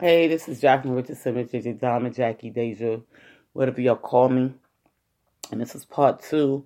[0.00, 2.98] Hey, this is Jacqueline Richardson, Richard Diamond, Jackie Deja,
[3.52, 4.54] whatever y'all call me.
[5.50, 6.64] And this is part two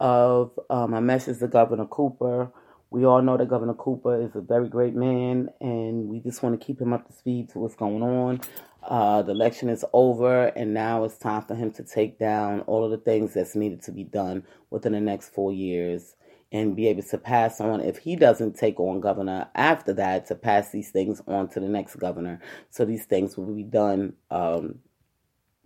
[0.00, 2.50] of uh, my message to Governor Cooper.
[2.88, 6.58] We all know that Governor Cooper is a very great man, and we just want
[6.58, 8.40] to keep him up to speed to what's going on.
[8.82, 12.86] Uh, the election is over, and now it's time for him to take down all
[12.86, 16.14] of the things that's needed to be done within the next four years
[16.52, 20.34] and be able to pass on if he doesn't take on governor after that to
[20.34, 22.40] pass these things on to the next governor.
[22.70, 24.80] So these things will be done um,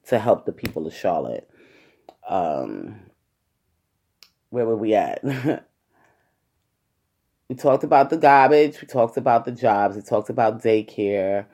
[0.08, 1.50] to help the people of charlotte.
[2.28, 3.00] Um,
[4.50, 5.22] where were we at?
[7.48, 8.80] We talked about the garbage.
[8.80, 9.96] We talked about the jobs.
[9.96, 11.46] We talked about daycare.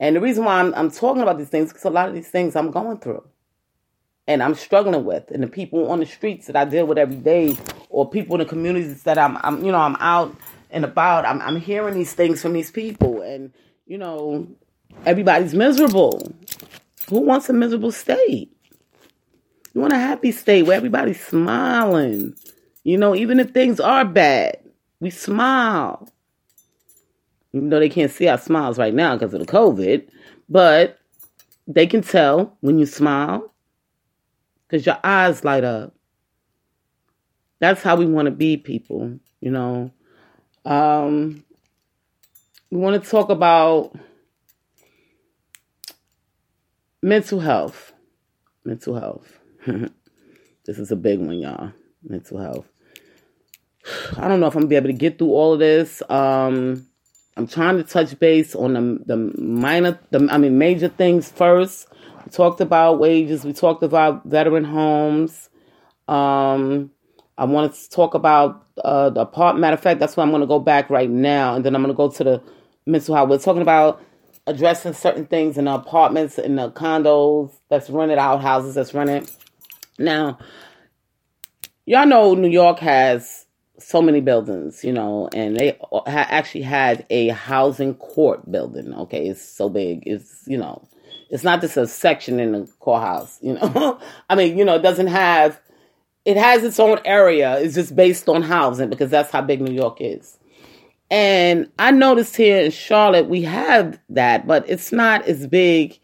[0.00, 2.28] And the reason why i'm, I'm talking about these things because a lot of these
[2.28, 3.24] things i'm going through.
[4.28, 7.14] And I'm struggling with, and the people on the streets that I deal with every
[7.14, 7.56] day,
[7.96, 10.36] or people in the communities that I'm, I'm you know, I'm out
[10.70, 11.24] and about.
[11.24, 13.54] I'm, I'm hearing these things from these people, and
[13.86, 14.46] you know,
[15.06, 16.30] everybody's miserable.
[17.08, 18.54] Who wants a miserable state?
[19.72, 22.34] You want a happy state where everybody's smiling.
[22.84, 24.58] You know, even if things are bad,
[25.00, 26.06] we smile.
[27.54, 30.06] Even though they can't see our smiles right now because of the COVID,
[30.50, 30.98] but
[31.66, 33.54] they can tell when you smile
[34.68, 35.95] because your eyes light up.
[37.58, 39.90] That's how we want to be, people, you know.
[40.64, 41.44] Um,
[42.70, 43.96] we want to talk about
[47.02, 47.92] mental health.
[48.64, 49.38] Mental health.
[49.66, 51.72] this is a big one, y'all.
[52.02, 52.66] Mental health.
[54.16, 56.02] I don't know if I'm gonna be able to get through all of this.
[56.08, 56.86] Um,
[57.36, 61.88] I'm trying to touch base on the the minor, the I mean major things first.
[62.24, 63.44] We talked about wages.
[63.44, 65.48] We talked about veteran homes.
[66.08, 66.90] Um,
[67.38, 69.60] I wanted to talk about uh, the apartment.
[69.60, 71.82] Matter of fact, that's why I'm going to go back right now, and then I'm
[71.82, 72.42] going to go to the
[72.86, 73.28] mental health.
[73.28, 74.02] We're talking about
[74.46, 79.30] addressing certain things in the apartments, in the condos that's rented out, houses that's rented.
[79.98, 80.38] Now,
[81.84, 83.46] y'all know New York has
[83.78, 88.94] so many buildings, you know, and they ha- actually had a housing court building.
[88.94, 90.02] Okay, it's so big.
[90.06, 90.86] It's you know,
[91.30, 94.00] it's not just a section in the courthouse, you know.
[94.30, 95.60] I mean, you know, it doesn't have
[96.26, 97.58] it has its own area.
[97.60, 100.38] It's just based on housing because that's how big New York is.
[101.08, 105.98] And I noticed here in Charlotte we have that, but it's not as big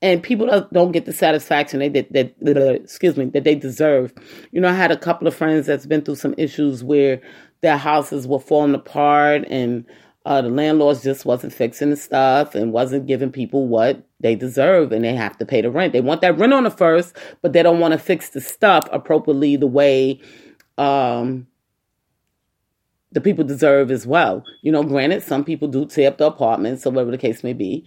[0.00, 4.12] and people don't get the satisfaction they that, that uh, excuse me that they deserve.
[4.52, 7.20] You know, I had a couple of friends that's been through some issues where
[7.60, 9.84] their houses were falling apart and
[10.28, 14.92] uh, the landlords just wasn't fixing the stuff and wasn't giving people what they deserve
[14.92, 15.94] and they have to pay the rent.
[15.94, 18.86] They want that rent on the first, but they don't want to fix the stuff
[18.92, 20.20] appropriately the way
[20.76, 21.46] um,
[23.10, 24.44] the people deserve as well.
[24.60, 27.54] You know, granted, some people do tear up the apartments or whatever the case may
[27.54, 27.86] be.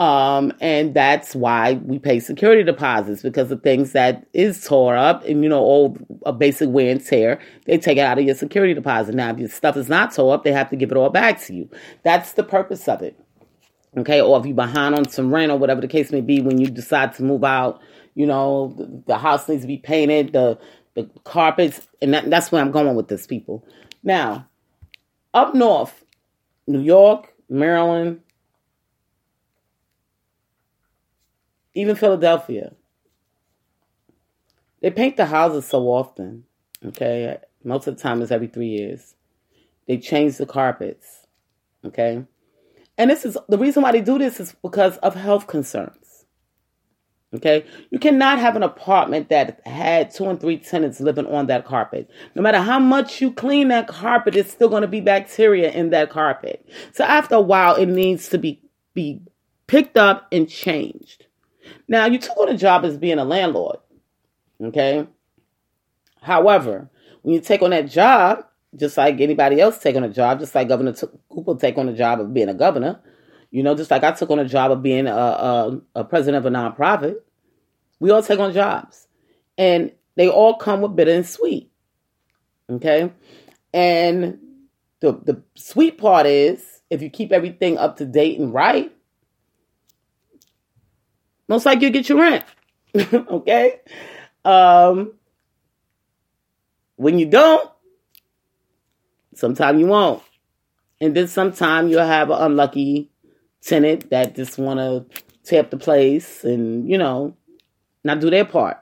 [0.00, 5.26] Um, and that's why we pay security deposits because of things that is tore up
[5.26, 8.34] and, you know, all a basic wear and tear, they take it out of your
[8.34, 9.14] security deposit.
[9.14, 11.38] Now, if your stuff is not tore up, they have to give it all back
[11.42, 11.68] to you.
[12.02, 13.14] That's the purpose of it.
[13.94, 14.22] Okay.
[14.22, 16.68] Or if you're behind on some rent or whatever the case may be when you
[16.68, 17.82] decide to move out,
[18.14, 20.58] you know, the, the house needs to be painted, the,
[20.94, 23.66] the carpets, and that, that's where I'm going with this, people.
[24.02, 24.48] Now,
[25.34, 26.06] up north,
[26.66, 28.22] New York, Maryland,
[31.74, 32.74] even Philadelphia.
[34.80, 36.44] They paint the houses so often,
[36.84, 37.38] okay?
[37.62, 39.14] Most of the time it's every three years.
[39.86, 41.26] They change the carpets,
[41.84, 42.24] okay?
[42.96, 45.96] And this is the reason why they do this is because of health concerns.
[47.32, 51.64] Okay, you cannot have an apartment that had two and three tenants living on that
[51.64, 52.10] carpet.
[52.34, 55.90] No matter how much you clean that carpet, it's still going to be bacteria in
[55.90, 56.68] that carpet.
[56.92, 58.60] So after a while, it needs to be
[58.94, 59.22] be
[59.68, 61.26] picked up and changed.
[61.88, 63.78] Now, you took on a job as being a landlord,
[64.62, 65.06] okay?
[66.22, 66.90] However,
[67.22, 68.44] when you take on that job,
[68.76, 70.94] just like anybody else take on a job, just like Governor
[71.28, 73.00] Cooper take on a job of being a governor,
[73.50, 76.44] you know, just like I took on a job of being a, a, a president
[76.44, 77.16] of a nonprofit,
[77.98, 79.08] we all take on jobs.
[79.58, 81.70] And they all come with bitter and sweet.
[82.70, 83.12] Okay?
[83.74, 84.38] And
[85.00, 88.92] the the sweet part is if you keep everything up to date and right,
[91.50, 92.44] most likely you get your rent.
[93.12, 93.80] okay?
[94.44, 95.12] Um
[96.96, 97.70] when you don't,
[99.34, 100.22] sometimes you won't.
[101.00, 103.10] And then sometimes you'll have an unlucky
[103.62, 105.06] tenant that just want to
[105.44, 107.34] tear up the place and, you know,
[108.04, 108.78] not do their part.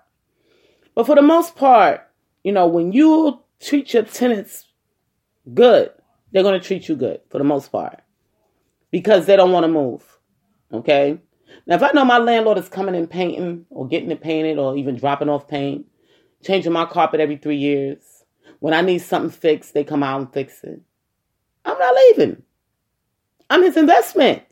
[0.96, 2.00] But for the most part,
[2.42, 4.66] you know, when you treat your tenants
[5.54, 5.92] good,
[6.32, 8.00] they're going to treat you good for the most part
[8.90, 10.02] because they don't want to move.
[10.72, 11.20] Okay?
[11.66, 14.76] Now, if I know my landlord is coming and painting or getting it painted or
[14.76, 15.86] even dropping off paint,
[16.42, 18.24] changing my carpet every three years,
[18.60, 20.80] when I need something fixed, they come out and fix it.
[21.64, 22.42] I'm not leaving.
[23.50, 24.42] I'm his investment.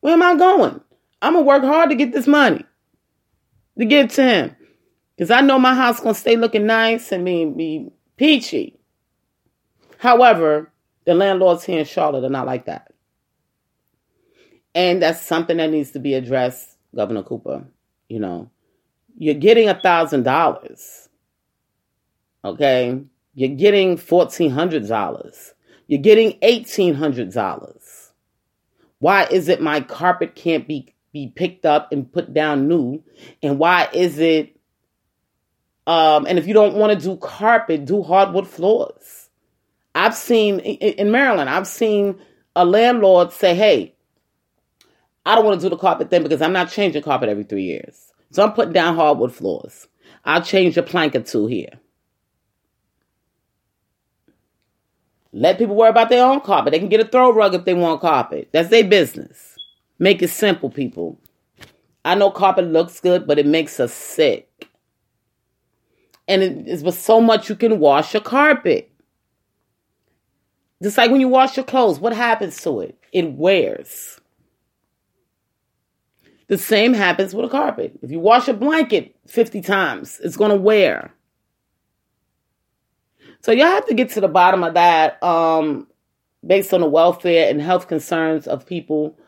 [0.00, 0.80] Where am I going?
[1.22, 2.64] I'm going to work hard to get this money
[3.78, 4.56] to give to him.
[5.16, 8.78] Because I know my house going to stay looking nice and be, be peachy.
[9.98, 10.70] However,
[11.06, 12.92] the landlords here in Charlotte are not like that.
[14.76, 17.64] And that's something that needs to be addressed, Governor Cooper.
[18.10, 18.50] You know,
[19.16, 21.08] you're getting a thousand dollars.
[22.44, 23.02] Okay.
[23.34, 25.54] You're getting fourteen hundred dollars.
[25.88, 28.12] You're getting eighteen hundred dollars.
[28.98, 33.02] Why is it my carpet can't be be picked up and put down new?
[33.42, 34.56] And why is it
[35.86, 39.30] um, and if you don't want to do carpet, do hardwood floors.
[39.94, 42.20] I've seen in Maryland, I've seen
[42.54, 43.95] a landlord say, hey,
[45.26, 47.64] I don't want to do the carpet thing because I'm not changing carpet every three
[47.64, 48.12] years.
[48.30, 49.88] So I'm putting down hardwood floors.
[50.24, 51.80] I'll change a plank or two here.
[55.32, 56.72] Let people worry about their own carpet.
[56.72, 58.50] They can get a throw rug if they want carpet.
[58.52, 59.56] That's their business.
[59.98, 61.20] Make it simple, people.
[62.04, 64.68] I know carpet looks good, but it makes us sick.
[66.28, 68.92] And it is with so much you can wash your carpet.
[70.82, 72.96] Just like when you wash your clothes, what happens to it?
[73.12, 74.20] It wears.
[76.48, 77.98] The same happens with a carpet.
[78.02, 81.12] If you wash a blanket 50 times, it's going to wear.
[83.40, 85.86] So y'all have to get to the bottom of that um,
[86.46, 89.18] based on the welfare and health concerns of people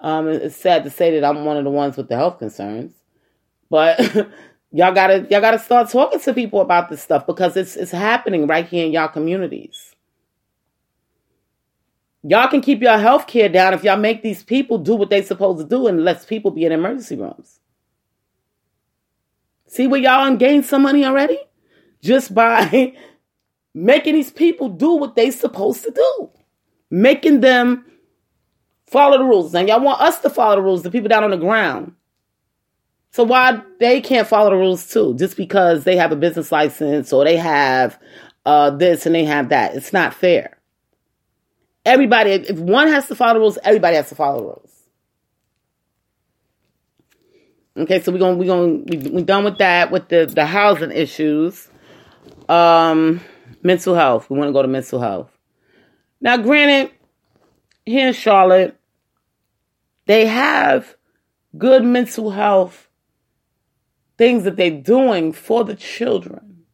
[0.00, 2.92] um, it's sad to say that I'm one of the ones with the health concerns,
[3.68, 3.98] but
[4.70, 8.46] y'all gotta y'all gotta start talking to people about this stuff because it's it's happening
[8.46, 9.94] right here in y'all communities.
[12.28, 15.22] Y'all can keep your health care down if y'all make these people do what they
[15.22, 17.58] supposed to do and lets people be in emergency rooms.
[19.66, 21.38] See where y'all gained some money already?
[22.02, 22.92] Just by
[23.74, 26.30] making these people do what they supposed to do.
[26.90, 27.86] Making them
[28.86, 29.54] follow the rules.
[29.54, 31.94] And y'all want us to follow the rules, the people down on the ground.
[33.10, 35.14] So why they can't follow the rules too?
[35.14, 37.98] Just because they have a business license or they have
[38.44, 39.74] uh, this and they have that.
[39.74, 40.57] It's not fair.
[41.84, 44.72] Everybody, if one has to follow rules, everybody has to follow rules.
[47.76, 50.90] Okay, so we're gonna we're gonna we, we done with that with the the housing
[50.90, 51.68] issues.
[52.48, 53.20] Um,
[53.62, 54.28] mental health.
[54.28, 55.30] We want to go to mental health.
[56.20, 56.92] Now, granted,
[57.86, 58.78] here in Charlotte,
[60.06, 60.96] they have
[61.56, 62.88] good mental health
[64.16, 66.64] things that they're doing for the children.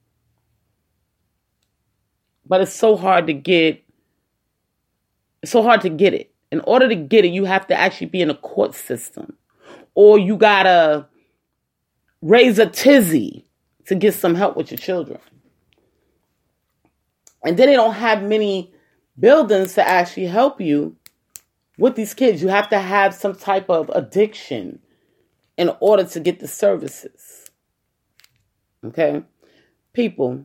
[2.47, 3.84] But it's so hard to get
[5.45, 6.33] it's so hard to get it.
[6.51, 9.37] In order to get it, you have to actually be in a court system.
[9.95, 11.07] Or you gotta
[12.23, 13.45] raise a tizzy
[13.85, 15.21] to get some help with your children.
[17.45, 18.73] And then they don't have many
[19.21, 20.97] buildings to actually help you
[21.77, 24.79] with these kids, you have to have some type of addiction
[25.59, 27.51] in order to get the services.
[28.83, 29.23] Okay?
[29.93, 30.45] People,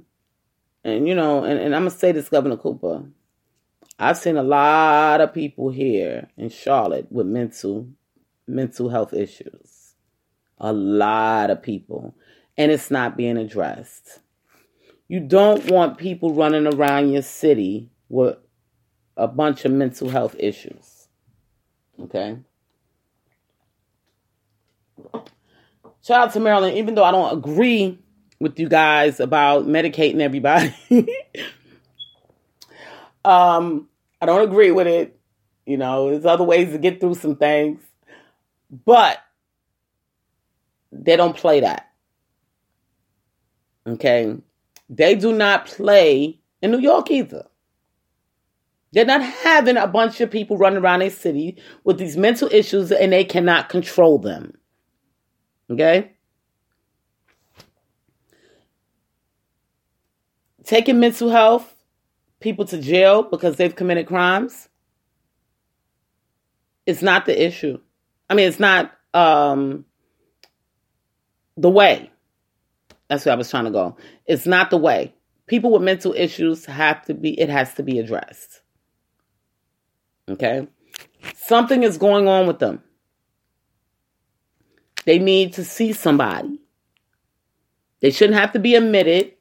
[0.84, 3.06] and you know, and, and I'm to say this, Governor Cooper.
[4.02, 7.90] I've seen a lot of people here in Charlotte with mental
[8.48, 9.94] mental health issues.
[10.58, 12.16] A lot of people.
[12.58, 14.20] And it's not being addressed.
[15.08, 18.38] You don't want people running around your city with
[19.18, 21.08] a bunch of mental health issues.
[22.00, 22.38] Okay.
[26.02, 28.00] Shout out to Maryland, even though I don't agree
[28.40, 30.74] with you guys about medicating everybody.
[33.26, 33.88] um,
[34.22, 35.20] I don't agree with it.
[35.66, 37.82] You know, there's other ways to get through some things.
[38.86, 39.20] But
[40.92, 41.90] they don't play that.
[43.88, 44.36] Okay?
[44.90, 47.46] They do not play in New York either.
[48.92, 52.92] They're not having a bunch of people running around a city with these mental issues
[52.92, 54.58] and they cannot control them.
[55.70, 56.12] Okay?
[60.64, 61.76] Taking mental health
[62.40, 64.70] people to jail because they've committed crimes
[66.90, 67.80] it's not the issue.
[68.32, 69.86] I mean, it's not um,
[71.56, 72.10] the way.
[73.08, 73.96] That's where I was trying to go.
[74.26, 75.14] It's not the way.
[75.46, 78.62] People with mental issues have to be, it has to be addressed.
[80.28, 80.68] Okay?
[81.36, 82.82] Something is going on with them.
[85.06, 86.60] They need to see somebody.
[88.00, 89.34] They shouldn't have to be admitted.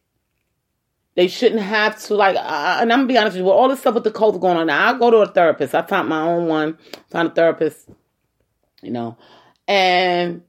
[1.19, 2.37] They shouldn't have to like.
[2.37, 3.47] Uh, and I'm gonna be honest with you.
[3.47, 5.75] With all this stuff with the COVID going on, now I go to a therapist.
[5.75, 6.79] I found my own one.
[7.11, 7.89] Found a therapist.
[8.83, 9.19] You know,
[9.67, 10.43] and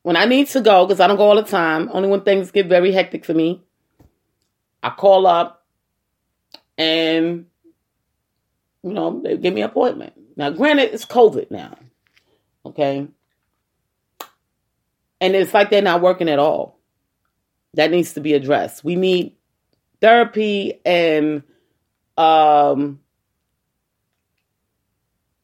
[0.00, 2.50] when I need to go, because I don't go all the time, only when things
[2.50, 3.62] get very hectic for me,
[4.82, 5.66] I call up
[6.78, 7.44] and
[8.82, 10.14] you know, they give me an appointment.
[10.34, 11.76] Now, granted, it's COVID now.
[12.64, 13.06] Okay.
[15.20, 16.78] And it's like they're not working at all.
[17.74, 18.82] That needs to be addressed.
[18.82, 19.36] We need
[20.00, 21.42] therapy and
[22.16, 23.00] um,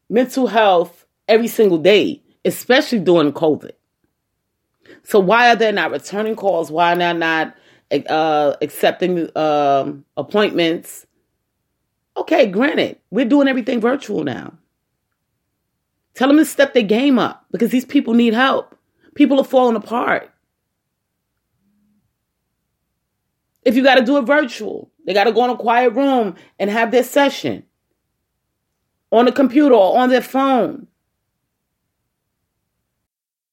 [0.09, 3.73] mental health every single day, especially during COVID.
[5.03, 6.71] So why are they not returning calls?
[6.71, 7.55] Why are they not
[8.09, 11.07] uh, accepting um, appointments?
[12.17, 14.55] Okay, granted, we're doing everything virtual now.
[16.15, 18.75] Tell them to step their game up because these people need help.
[19.15, 20.31] People are falling apart.
[23.67, 26.37] If you got to do it virtual, they got to go in a quiet room
[26.57, 27.65] and have their session
[29.11, 30.87] on the computer or on their phone.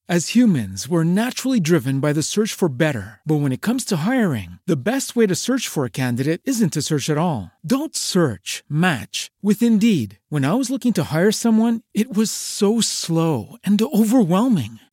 [0.08, 3.22] As humans, we're naturally driven by the search for better.
[3.26, 6.74] But when it comes to hiring, the best way to search for a candidate isn't
[6.74, 7.50] to search at all.
[7.66, 10.20] Don't search, match with Indeed.
[10.28, 14.78] When I was looking to hire someone, it was so slow and overwhelming.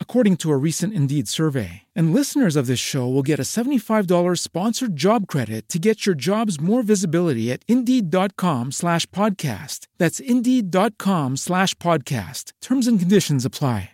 [0.00, 1.82] according to a recent Indeed survey.
[1.94, 4.08] And listeners of this show will get a $75
[4.40, 9.86] sponsored job credit to get your jobs more visibility at Indeed.com slash podcast.
[9.98, 12.50] That's Indeed.com slash podcast.
[12.60, 13.90] Terms and conditions apply.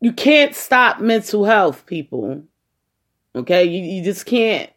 [0.00, 2.44] You can't stop mental health, people.
[3.34, 4.70] Okay, you, you just can't.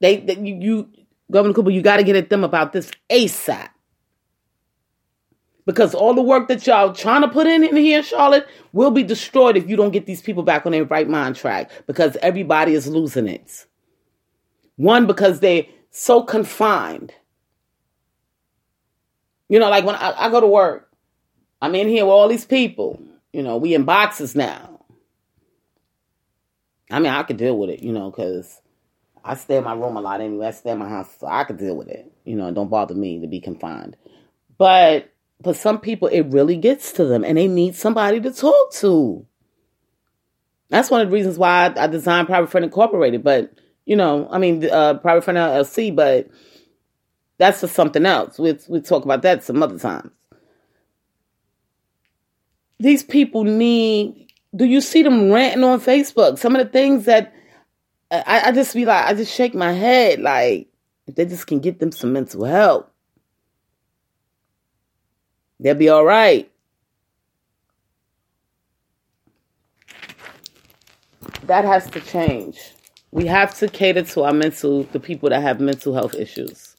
[0.00, 0.90] They, they you, you
[1.30, 3.68] Governor Cooper, you got to get at them about this ASAP.
[5.66, 9.02] Because all the work that y'all trying to put in, in here, Charlotte, will be
[9.02, 11.70] destroyed if you don't get these people back on their right mind track.
[11.86, 13.66] Because everybody is losing it.
[14.76, 17.12] One, because they're so confined.
[19.48, 20.88] You know, like when I, I go to work,
[21.60, 23.02] I'm in here with all these people.
[23.32, 24.84] You know, we in boxes now.
[26.90, 28.60] I mean, I could deal with it, you know, because
[29.24, 30.46] I stay in my room a lot anyway.
[30.46, 32.12] I stay in my house, so I could deal with it.
[32.24, 33.96] You know, don't bother me to be confined.
[34.58, 38.72] But for some people, it really gets to them, and they need somebody to talk
[38.74, 39.26] to.
[40.68, 43.22] That's one of the reasons why I, designed Private Friend Incorporated.
[43.22, 43.52] But
[43.84, 45.94] you know, I mean, uh, Private Friend LLC.
[45.94, 46.28] But
[47.38, 48.38] that's for something else.
[48.38, 50.10] We we talk about that some other times
[52.78, 56.38] these people need do you see them ranting on Facebook?
[56.38, 57.34] Some of the things that
[58.10, 60.68] I, I just be like, I just shake my head like
[61.06, 62.90] if they just can get them some mental help,
[65.60, 66.50] they'll be all right.
[71.44, 72.58] That has to change.
[73.12, 76.76] We have to cater to our mental, the people that have mental health issues,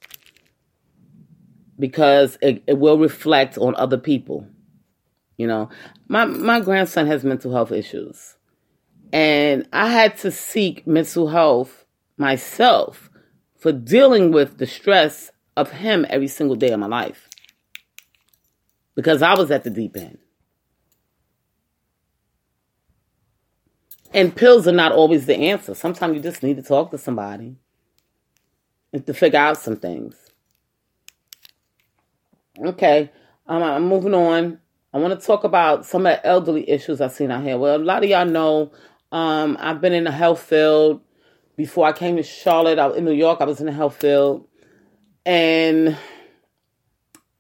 [1.80, 4.48] because it, it will reflect on other people.
[5.38, 5.70] You know,
[6.08, 8.36] my my grandson has mental health issues.
[9.14, 11.86] And I had to seek mental health
[12.18, 13.10] myself
[13.58, 17.27] for dealing with the stress of him every single day of my life.
[18.98, 20.18] Because I was at the deep end.
[24.12, 25.76] And pills are not always the answer.
[25.76, 27.58] Sometimes you just need to talk to somebody
[28.92, 30.16] and to figure out some things.
[32.60, 33.12] Okay,
[33.46, 34.60] um, I'm moving on.
[34.92, 37.60] I want to talk about some of the elderly issues I've seen out here.
[37.60, 38.72] Well, a lot of y'all know
[39.12, 41.02] um, I've been in the health field.
[41.56, 44.48] Before I came to Charlotte, I, in New York, I was in the health field.
[45.24, 45.96] And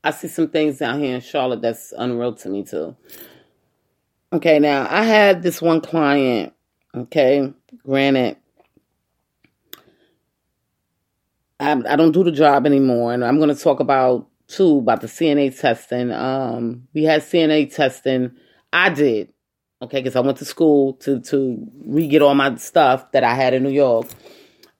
[0.03, 2.95] I see some things down here in Charlotte that's unreal to me, too.
[4.31, 6.53] Okay, now I had this one client,
[6.93, 8.37] okay, granted,
[11.59, 15.01] I, I don't do the job anymore, and I'm going to talk about too about
[15.01, 16.11] the CNA testing.
[16.11, 18.31] Um, we had CNA testing.
[18.71, 19.33] I did,
[19.81, 23.33] okay, because I went to school to to re get all my stuff that I
[23.33, 24.07] had in New York,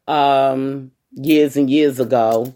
[0.07, 2.53] um, years and years ago.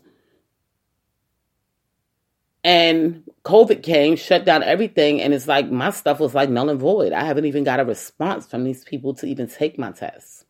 [2.63, 6.79] And COVID came, shut down everything, and it's like my stuff was like null and
[6.79, 7.11] void.
[7.11, 10.45] I haven't even got a response from these people to even take my tests.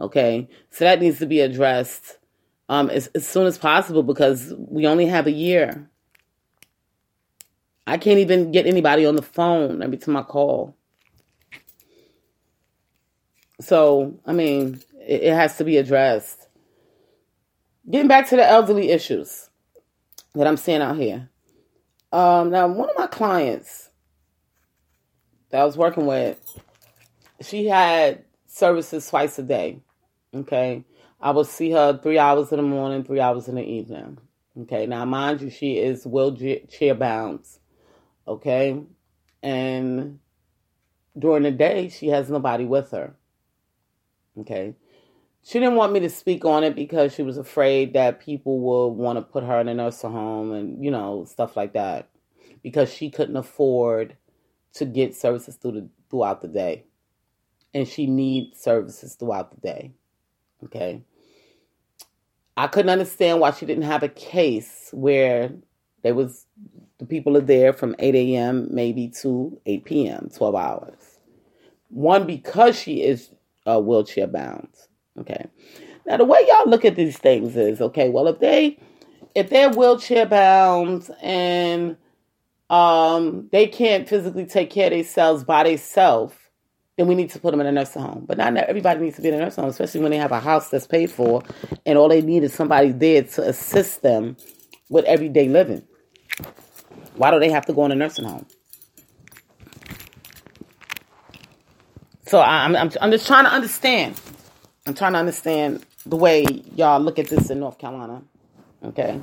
[0.00, 2.18] Okay, so that needs to be addressed
[2.68, 5.90] um, as, as soon as possible because we only have a year.
[7.86, 10.76] I can't even get anybody on the phone every time I call.
[13.60, 16.48] So, I mean, it, it has to be addressed.
[17.90, 19.47] Getting back to the elderly issues
[20.38, 21.28] that I'm seeing out here.
[22.12, 23.90] Um, now, one of my clients
[25.50, 26.38] that I was working with,
[27.42, 29.82] she had services twice a day.
[30.34, 30.84] Okay.
[31.20, 34.18] I will see her three hours in the morning, three hours in the evening.
[34.62, 37.44] Okay, now mind you, she is wheelchair bound.
[38.26, 38.80] Okay,
[39.42, 40.18] and
[41.18, 43.14] during the day, she has nobody with her.
[44.38, 44.76] Okay,
[45.48, 49.02] she didn't want me to speak on it because she was afraid that people would
[49.02, 52.10] want to put her in a nursing home and you know stuff like that
[52.62, 54.14] because she couldn't afford
[54.74, 56.84] to get services through the throughout the day,
[57.72, 59.92] and she needs services throughout the day.
[60.64, 61.02] Okay.
[62.54, 65.52] I couldn't understand why she didn't have a case where
[66.02, 66.44] there was
[66.98, 68.68] the people are there from 8 a.m.
[68.70, 70.28] maybe to 8 p.m.
[70.36, 71.20] 12 hours.
[71.88, 73.30] One because she is
[73.64, 74.68] uh, wheelchair bound.
[75.18, 75.46] Okay.
[76.06, 78.08] Now the way y'all look at these things is okay.
[78.08, 78.78] Well, if they
[79.34, 81.96] if they're wheelchair bound and
[82.70, 86.34] um they can't physically take care of themselves by themselves,
[86.96, 88.24] then we need to put them in a nursing home.
[88.26, 90.40] But not everybody needs to be in a nursing home, especially when they have a
[90.40, 91.42] house that's paid for
[91.86, 94.36] and all they need is somebody there to assist them
[94.88, 95.82] with everyday living.
[97.16, 98.46] Why do they have to go in a nursing home?
[102.26, 104.20] So I'm, I'm, I'm just trying to understand.
[104.88, 108.22] I'm trying to understand the way y'all look at this in North Carolina.
[108.82, 109.20] Okay.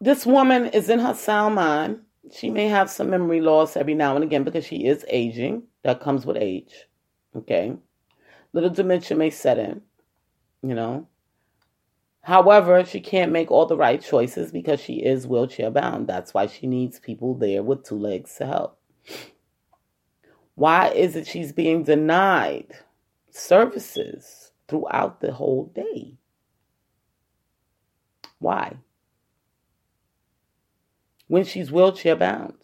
[0.00, 2.00] This woman is in her sound mind
[2.32, 5.64] she may have some memory loss every now and again because she is aging.
[5.82, 6.86] That comes with age.
[7.34, 7.76] Okay.
[8.52, 9.82] Little dementia may set in,
[10.62, 11.06] you know.
[12.22, 16.06] However, she can't make all the right choices because she is wheelchair bound.
[16.06, 18.78] That's why she needs people there with two legs to help.
[20.58, 22.72] Why is it she's being denied
[23.30, 26.18] services throughout the whole day?
[28.38, 28.76] Why?
[31.28, 32.54] when she's wheelchair bound.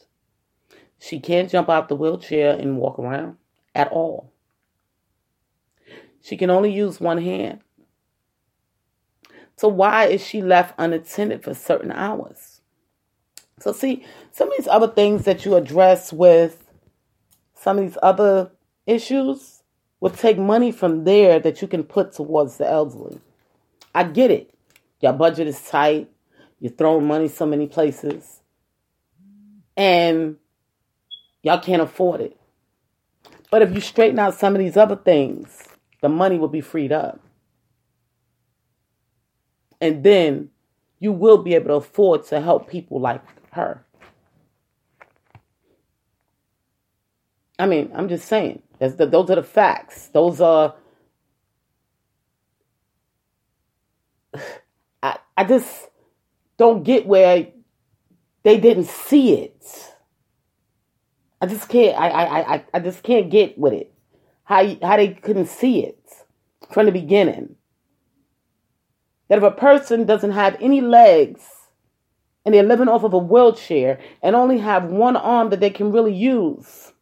[0.99, 3.37] She can't jump out the wheelchair and walk around
[3.75, 4.33] at all.
[6.23, 7.61] She can only use one hand.
[9.57, 12.63] So, why is she left unattended for certain hours?
[13.61, 16.64] So, see, some of these other things that you address with
[17.65, 18.51] some of these other
[18.87, 19.63] issues
[19.99, 23.19] will take money from there that you can put towards the elderly.
[23.95, 24.53] I get it.
[25.01, 26.11] Your budget is tight.
[26.61, 28.43] You're throwing money so many places
[29.79, 30.37] and
[31.43, 32.37] y'all can't afford it.
[33.51, 35.67] But if you straighten out some of these other things,
[36.03, 37.19] the money will be freed up.
[39.81, 40.51] And then
[40.99, 43.23] you will be able to afford to help people like
[43.53, 43.87] her.
[47.59, 48.63] I mean, I'm just saying.
[48.79, 50.09] The, those are the facts.
[50.09, 50.75] Those are.
[55.03, 55.89] I, I just
[56.57, 57.49] don't get where
[58.43, 59.95] they didn't see it.
[61.41, 61.99] I just can't.
[61.99, 63.93] I I I I just can't get with it.
[64.45, 65.99] How how they couldn't see it
[66.71, 67.57] from the beginning.
[69.29, 71.43] That if a person doesn't have any legs
[72.45, 75.93] and they're living off of a wheelchair and only have one arm that they can
[75.93, 76.94] really use,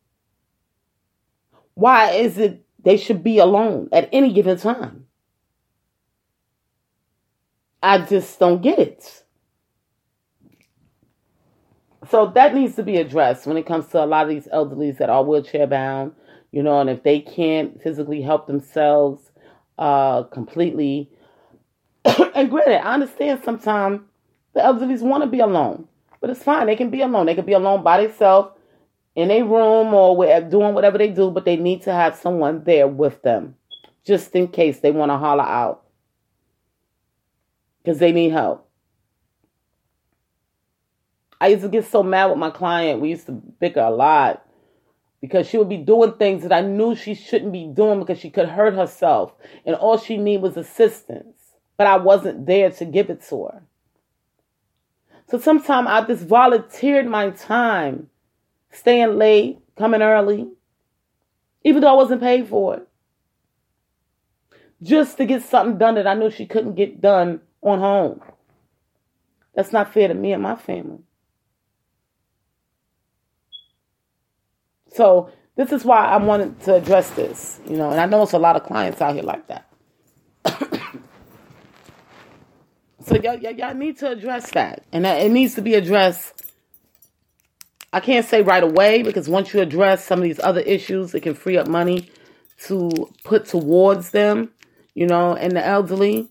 [1.74, 5.06] why is it they should be alone at any given time?
[7.82, 9.24] I just don't get it.
[12.11, 14.98] So that needs to be addressed when it comes to a lot of these elderlies
[14.98, 16.12] that are wheelchair bound,
[16.50, 19.30] you know, and if they can't physically help themselves
[19.78, 21.11] uh, completely,
[22.04, 24.00] and granted, I understand sometimes
[24.52, 25.88] the elderlies want to be alone,
[26.20, 26.66] but it's fine.
[26.66, 27.26] They can be alone.
[27.26, 28.52] They can be alone by themselves
[29.14, 32.64] in a room or wherever, doing whatever they do, but they need to have someone
[32.64, 33.57] there with them
[34.05, 35.83] just in case they want to holler out
[37.83, 38.68] because they need help.
[41.40, 43.01] I used to get so mad with my client.
[43.01, 44.46] We used to bicker a lot
[45.20, 48.31] because she would be doing things that I knew she shouldn't be doing because she
[48.31, 49.33] could hurt herself.
[49.66, 51.37] And all she needed was assistance.
[51.77, 53.62] But I wasn't there to give it to her.
[55.31, 58.09] So sometimes I just volunteered my time,
[58.72, 60.48] staying late, coming early,
[61.64, 62.88] even though I wasn't paid for it.
[64.82, 68.20] Just to get something done that I knew she couldn't get done on her own.
[69.54, 70.98] That's not fair to me and my family.
[74.94, 78.32] So this is why I wanted to address this, you know, and I know it's
[78.32, 79.68] a lot of clients out here like that.
[83.04, 86.41] so y'all, y'all, y'all need to address that, and it needs to be addressed.
[87.92, 91.20] I can't say right away because once you address some of these other issues, it
[91.20, 92.11] can free up money
[92.64, 94.50] to put towards them,
[94.94, 96.28] you know, and the elderly.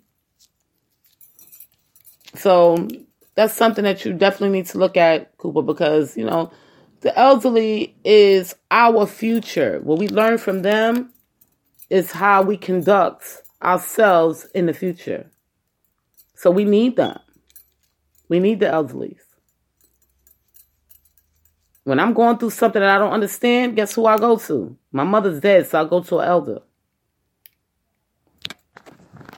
[2.35, 2.87] So
[3.35, 6.51] that's something that you definitely need to look at, Cooper, because you know
[7.01, 9.79] the elderly is our future.
[9.83, 11.11] What we learn from them
[11.89, 15.29] is how we conduct ourselves in the future.
[16.35, 17.19] So we need them.
[18.29, 19.17] We need the elderly.
[21.83, 24.77] When I'm going through something that I don't understand, guess who I go to?
[24.91, 26.61] My mother's dead, so I go to an elder.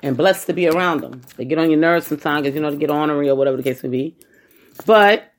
[0.01, 1.21] And blessed to be around them.
[1.38, 3.63] They get on your nerves sometimes because you know they get ornery or whatever the
[3.63, 4.17] case may be.
[4.86, 5.32] But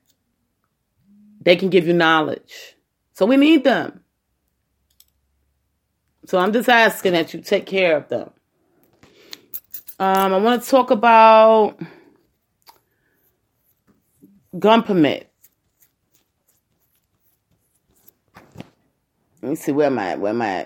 [1.39, 2.75] they can give you knowledge.
[3.13, 4.03] So we need them.
[6.25, 8.31] So I'm just asking that you take care of them.
[9.99, 11.79] Um, I want to talk about
[14.57, 15.31] gun permit.
[19.45, 20.15] Let me see where am I?
[20.15, 20.65] Where am I?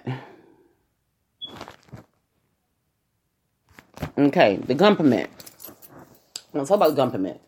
[4.18, 5.30] Okay, the gun permit.
[6.54, 7.42] Let's talk about gun permit.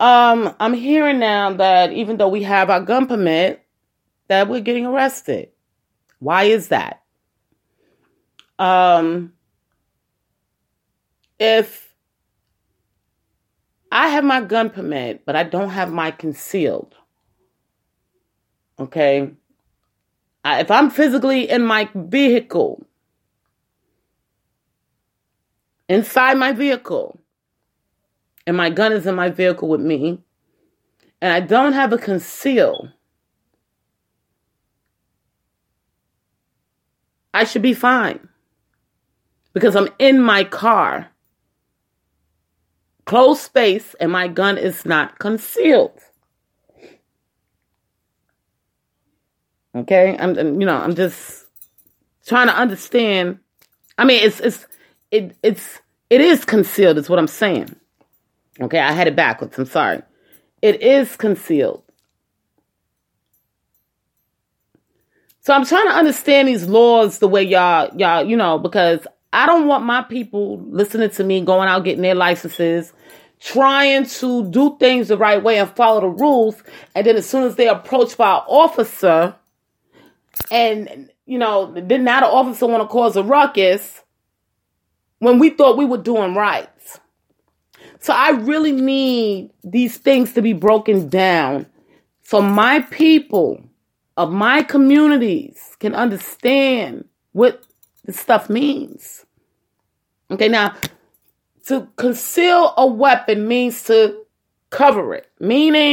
[0.00, 3.62] Um, I'm hearing now that even though we have our gun permit,
[4.28, 5.50] that we're getting arrested.
[6.18, 7.02] Why is that?
[8.58, 9.34] Um,
[11.38, 11.94] if
[13.90, 16.94] I have my gun permit, but I don't have my concealed,
[18.78, 19.32] okay?
[20.44, 22.84] I, if I'm physically in my vehicle,
[25.88, 27.20] inside my vehicle,
[28.46, 30.18] and my gun is in my vehicle with me,
[31.20, 32.88] and I don't have a conceal,
[37.34, 38.28] I should be fine
[39.52, 41.08] because I'm in my car,
[43.04, 45.98] closed space, and my gun is not concealed.
[49.74, 51.46] Okay, I'm you know I'm just
[52.26, 53.38] trying to understand.
[53.96, 54.66] I mean, it's it's
[55.10, 55.80] it it's
[56.10, 56.98] it is concealed.
[56.98, 57.74] Is what I'm saying.
[58.60, 59.58] Okay, I had it backwards.
[59.58, 60.02] I'm sorry.
[60.60, 61.82] It is concealed.
[65.40, 69.46] So I'm trying to understand these laws the way y'all, y'all, you know, because I
[69.46, 72.92] don't want my people listening to me going out getting their licenses,
[73.40, 76.62] trying to do things the right way and follow the rules.
[76.94, 79.34] And then as soon as they're approached by an officer,
[80.50, 84.02] and you know, then now the officer want to cause a ruckus
[85.18, 86.68] when we thought we were doing right.
[88.00, 91.66] So I really need these things to be broken down
[92.32, 93.62] so my people
[94.16, 97.62] of my communities can understand what
[98.04, 99.26] this stuff means.
[100.30, 100.74] Okay, now
[101.66, 104.24] to conceal a weapon means to
[104.70, 105.92] cover it, meaning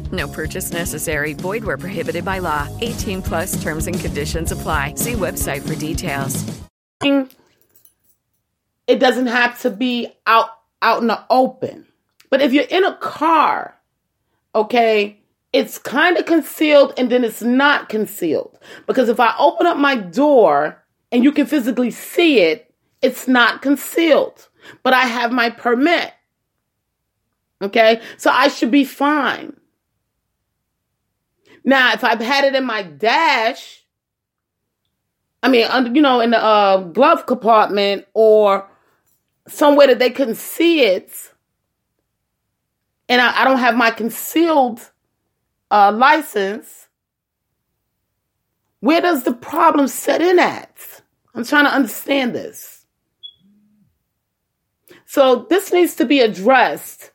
[0.11, 1.33] No purchase necessary.
[1.33, 2.67] Void where prohibited by law.
[2.81, 4.95] 18 plus terms and conditions apply.
[4.95, 6.43] See website for details.
[8.87, 10.49] It doesn't have to be out
[10.81, 11.85] out in the open.
[12.29, 13.75] But if you're in a car,
[14.55, 15.19] okay,
[15.53, 18.57] it's kind of concealed and then it's not concealed.
[18.87, 23.61] Because if I open up my door and you can physically see it, it's not
[23.61, 24.47] concealed.
[24.83, 26.13] But I have my permit.
[27.61, 29.55] Okay, so I should be fine.
[31.63, 33.83] Now, if I've had it in my dash,
[35.43, 38.69] I mean, you know, in the uh, glove compartment or
[39.47, 41.33] somewhere that they couldn't see it,
[43.09, 44.91] and I, I don't have my concealed
[45.69, 46.87] uh, license,
[48.79, 51.01] where does the problem set in at?
[51.33, 52.85] I'm trying to understand this.
[55.05, 57.11] So this needs to be addressed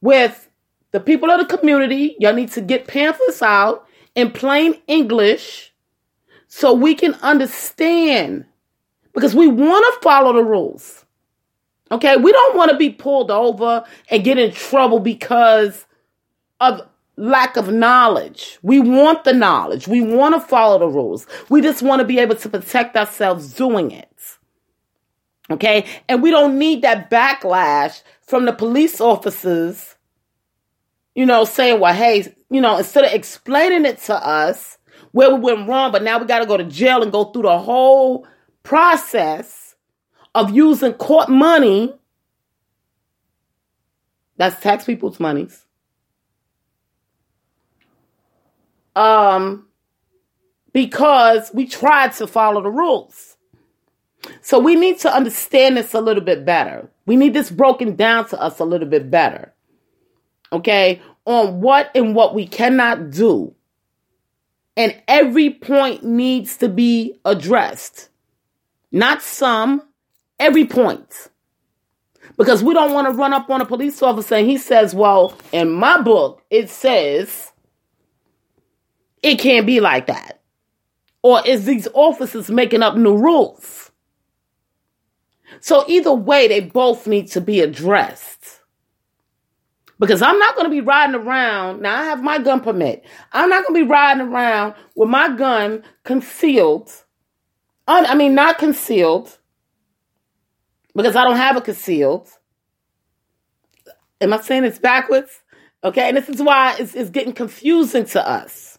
[0.00, 0.48] with
[0.92, 2.16] the people of the community.
[2.18, 3.86] Y'all need to get pamphlets out
[4.20, 5.72] in plain English
[6.46, 8.44] so we can understand
[9.12, 11.04] because we want to follow the rules.
[11.92, 15.86] Okay, we don't want to be pulled over and get in trouble because
[16.60, 16.82] of
[17.16, 18.58] lack of knowledge.
[18.62, 19.88] We want the knowledge.
[19.88, 21.26] We want to follow the rules.
[21.48, 24.06] We just want to be able to protect ourselves doing it.
[25.50, 29.96] Okay, and we don't need that backlash from the police officers,
[31.14, 34.78] you know, saying, well, hey, you know, instead of explaining it to us
[35.12, 37.42] where we went wrong, but now we got to go to jail and go through
[37.42, 38.26] the whole
[38.62, 39.74] process
[40.34, 41.92] of using court money,
[44.36, 45.66] that's tax people's monies,
[48.94, 49.66] um,
[50.72, 53.36] because we tried to follow the rules.
[54.42, 56.88] So we need to understand this a little bit better.
[57.06, 59.52] We need this broken down to us a little bit better.
[60.52, 61.00] Okay?
[61.24, 63.54] On what and what we cannot do.
[64.76, 68.08] And every point needs to be addressed.
[68.92, 69.82] Not some,
[70.38, 71.28] every point.
[72.36, 75.36] Because we don't want to run up on a police officer and he says, Well,
[75.52, 77.52] in my book, it says
[79.22, 80.40] it can't be like that.
[81.22, 83.90] Or is these officers making up new rules?
[85.60, 88.29] So either way, they both need to be addressed.
[90.00, 91.82] Because I'm not going to be riding around.
[91.82, 93.04] Now I have my gun permit.
[93.32, 96.90] I'm not going to be riding around with my gun concealed.
[97.86, 99.36] I mean, not concealed
[100.94, 102.28] because I don't have a concealed.
[104.20, 105.42] Am I saying it's backwards?
[105.84, 108.78] Okay, and this is why it's, it's getting confusing to us.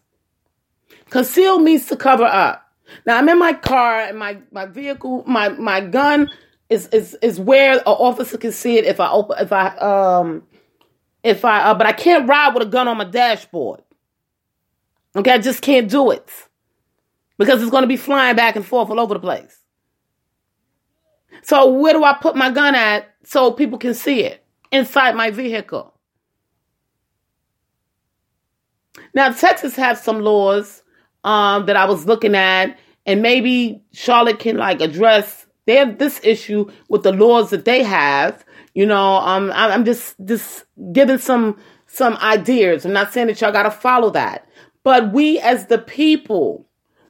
[1.09, 2.67] Conceal means to cover up.
[3.05, 6.29] Now I'm in my car and my, my vehicle, my, my gun
[6.69, 10.43] is, is is where an officer can see it if I open if I um
[11.23, 13.81] if I uh, but I can't ride with a gun on my dashboard.
[15.15, 16.29] Okay, I just can't do it
[17.37, 19.59] because it's going to be flying back and forth all over the place.
[21.43, 25.31] So where do I put my gun at so people can see it inside my
[25.31, 25.93] vehicle?
[29.13, 30.83] Now Texas has some laws
[31.23, 36.69] um, that I was looking at, and maybe Charlotte can like address their this issue
[36.89, 38.45] with the laws that they have.
[38.73, 41.57] You know, um, I'm just just giving some
[41.87, 42.85] some ideas.
[42.85, 44.47] I'm not saying that y'all got to follow that,
[44.83, 46.65] but we as the people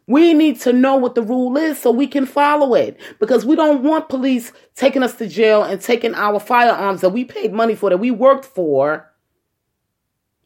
[0.08, 3.56] we need to know what the rule is so we can follow it because we
[3.56, 7.76] don't want police taking us to jail and taking our firearms that we paid money
[7.76, 9.10] for, that we worked for,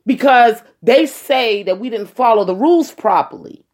[0.06, 3.64] because they say that we didn't follow the rules properly.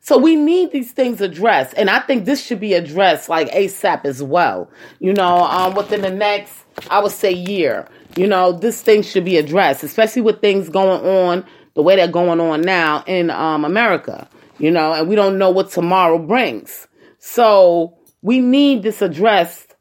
[0.00, 1.74] So we need these things addressed.
[1.76, 4.70] And I think this should be addressed like ASAP as well.
[4.98, 7.86] You know, um, within the next, I would say, year.
[8.16, 12.08] You know, this thing should be addressed, especially with things going on the way they're
[12.08, 14.28] going on now in um, America
[14.60, 16.86] you know, and we don't know what tomorrow brings.
[17.18, 19.74] So we need this addressed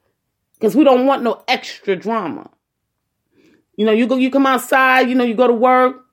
[0.54, 2.50] because we don't want no extra drama.
[3.76, 6.06] You know, you go, you come outside, you know, you go to work,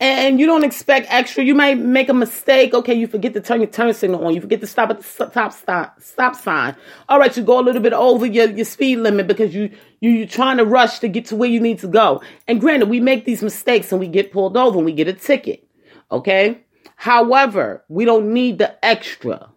[0.00, 1.44] and you don't expect extra.
[1.44, 2.72] You might make a mistake.
[2.72, 4.34] Okay, you forget to turn your turn signal on.
[4.34, 6.74] You forget to stop at the stop stop stop sign.
[7.08, 10.10] All right, you go a little bit over your, your speed limit because you you
[10.10, 12.22] you're trying to rush to get to where you need to go.
[12.48, 15.12] And granted, we make these mistakes and we get pulled over and we get a
[15.12, 15.68] ticket.
[16.10, 16.62] Okay.
[16.96, 19.50] However, we don't need the extra.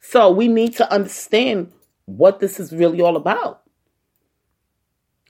[0.00, 1.72] So we need to understand
[2.04, 3.61] what this is really all about.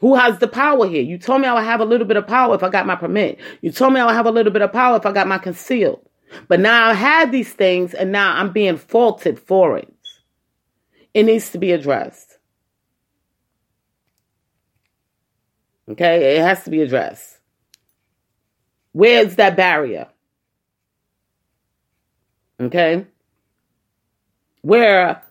[0.03, 1.01] Who has the power here?
[1.01, 2.97] You told me I would have a little bit of power if I got my
[2.97, 3.38] permit.
[3.61, 5.38] You told me I would have a little bit of power if I got my
[5.38, 6.05] concealed.
[6.49, 9.95] But now I have these things and now I'm being faulted for it.
[11.15, 12.37] It needs to be addressed.
[15.88, 16.37] Okay?
[16.37, 17.38] It has to be addressed.
[18.91, 20.09] Where's that barrier?
[22.61, 23.07] Okay?
[24.62, 25.23] Where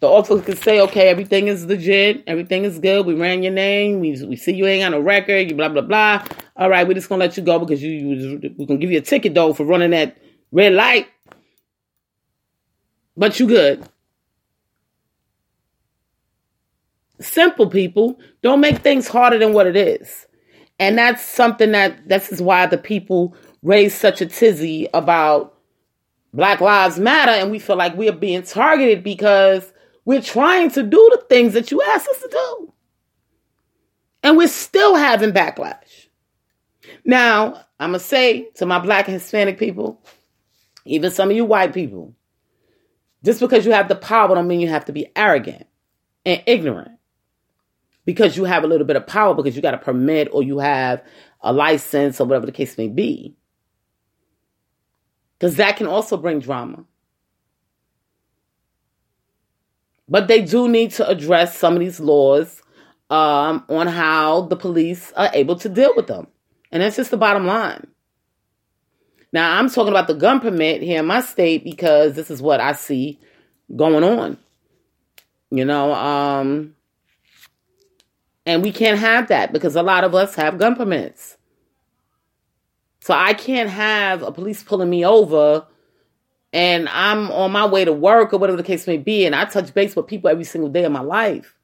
[0.00, 3.04] the officer could say, okay, everything is legit, everything is good.
[3.04, 4.00] We ran your name.
[4.00, 5.50] We, we see you ain't got no record.
[5.50, 6.24] You blah blah blah.
[6.56, 8.98] All right, we're just gonna let you go because you, you we're gonna give you
[8.98, 10.16] a ticket though for running that
[10.52, 11.08] red light.
[13.16, 13.88] But you good.
[17.20, 20.28] Simple people don't make things harder than what it is,
[20.78, 23.34] and that's something that this is why the people
[23.64, 25.58] raise such a tizzy about
[26.32, 29.72] Black Lives Matter, and we feel like we are being targeted because
[30.08, 32.72] we're trying to do the things that you asked us to do.
[34.22, 36.08] And we're still having backlash.
[37.04, 40.02] Now, I'm going to say to my black and Hispanic people,
[40.86, 42.14] even some of you white people,
[43.22, 45.66] just because you have the power don't mean you have to be arrogant
[46.24, 46.92] and ignorant.
[48.06, 50.58] Because you have a little bit of power, because you got a permit or you
[50.58, 51.04] have
[51.42, 53.36] a license or whatever the case may be.
[55.38, 56.86] Because that can also bring drama.
[60.08, 62.62] But they do need to address some of these laws
[63.10, 66.26] um, on how the police are able to deal with them.
[66.72, 67.86] And that's just the bottom line.
[69.32, 72.60] Now, I'm talking about the gun permit here in my state because this is what
[72.60, 73.18] I see
[73.74, 74.38] going on.
[75.50, 76.74] You know, um,
[78.46, 81.36] and we can't have that because a lot of us have gun permits.
[83.00, 85.66] So I can't have a police pulling me over
[86.52, 89.44] and I'm on my way to work or whatever the case may be, and I
[89.44, 91.54] touch base with people every single day of my life.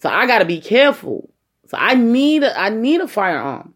[0.00, 1.30] So I got to be careful.
[1.66, 3.74] So I need a, I need a firearm,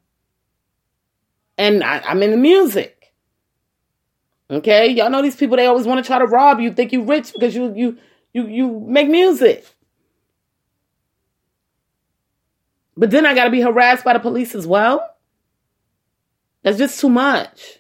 [1.56, 2.94] and I, I'm in the music.
[4.50, 5.56] Okay, y'all know these people.
[5.56, 7.98] They always want to try to rob you, think you rich because you you
[8.32, 9.64] you you make music.
[12.96, 15.08] But then I got to be harassed by the police as well.
[16.62, 17.77] That's just too much.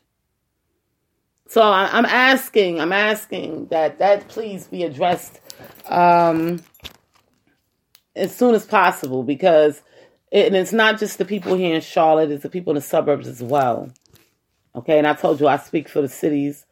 [1.48, 5.40] So I, am asking, I'm asking that that please be addressed
[5.88, 6.62] um,
[8.14, 9.80] as soon as possible because
[10.30, 13.26] it, it's not just the people here in Charlotte; it's the people in the suburbs
[13.26, 13.90] as well.
[14.74, 16.66] Okay, and I told you I speak for the cities,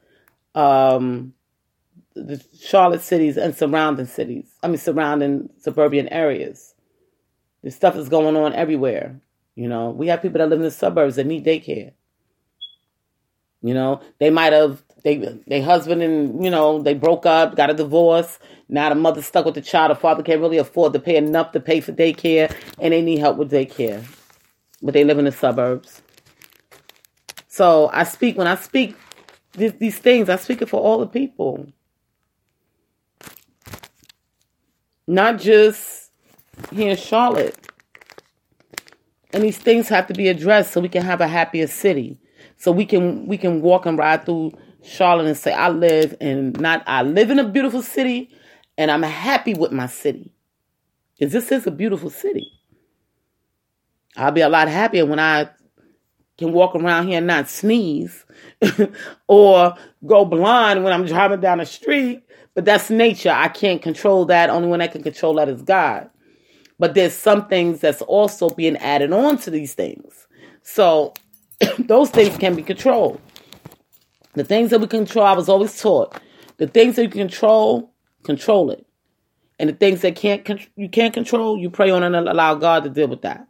[0.55, 1.33] um,
[2.15, 4.47] the Charlotte cities and surrounding cities.
[4.63, 6.75] I mean, surrounding suburban areas.
[7.63, 9.23] This stuff is going on everywhere.
[9.55, 11.95] You know, we have people that live in the suburbs that need daycare.
[13.67, 15.17] You know, they might have they
[15.49, 18.39] they husband and you know they broke up, got a divorce.
[18.69, 19.91] Now the mother stuck with the child.
[19.91, 23.19] The father can't really afford to pay enough to pay for daycare, and they need
[23.19, 24.07] help with daycare.
[24.81, 26.01] But they live in the suburbs.
[27.49, 28.97] So I speak when I speak
[29.55, 30.29] these, these things.
[30.29, 31.67] I speak it for all the people,
[35.09, 36.13] not just
[36.71, 37.57] here in Charlotte.
[39.33, 42.21] And these things have to be addressed so we can have a happier city
[42.57, 46.59] so we can we can walk and ride through Charlotte and say I live and
[46.61, 48.31] not I live in a beautiful city
[48.79, 50.33] and I'm happy with my city.
[51.19, 52.53] Cuz this is a beautiful city.
[54.17, 55.51] I'll be a lot happier when I
[56.39, 58.25] can walk around here and not sneeze
[59.29, 62.23] or go blind when I'm driving down the street,
[62.55, 63.31] but that's nature.
[63.31, 64.51] I can't control that.
[64.51, 66.11] Only one that can control that is God.
[66.79, 70.27] But there's some things that's also being added on to these things.
[70.63, 71.15] So
[71.79, 73.21] those things can be controlled.
[74.35, 76.21] The things that we control, I was always taught,
[76.59, 77.93] the things that you control,
[78.23, 78.87] control it.
[79.59, 82.91] And the things that can't you can't control, you pray on and allow God to
[82.91, 83.49] deal with that.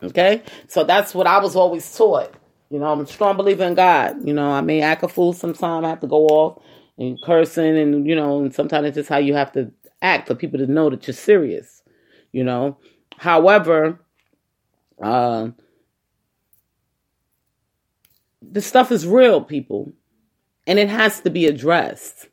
[0.00, 0.42] Okay?
[0.68, 2.32] So that's what I was always taught.
[2.70, 4.26] You know, I'm a strong believer in God.
[4.26, 5.84] You know, I may act a fool sometimes.
[5.84, 6.62] I have to go off
[6.96, 10.36] and cursing and, you know, and sometimes it's just how you have to act for
[10.36, 11.82] people to know that you're serious.
[12.30, 12.78] You know.
[13.16, 14.00] However,
[15.02, 15.48] uh,
[18.54, 19.92] the stuff is real, people.
[20.66, 22.28] And it has to be addressed.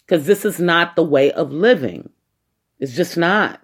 [0.00, 2.10] Because this is not the way of living.
[2.80, 3.62] It's just not.